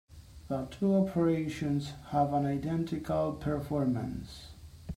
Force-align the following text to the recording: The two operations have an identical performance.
The 0.47 0.65
two 0.65 0.95
operations 0.95 1.93
have 2.09 2.33
an 2.33 2.43
identical 2.47 3.33
performance. 3.33 4.47